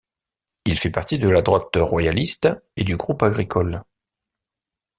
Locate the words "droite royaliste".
1.43-2.49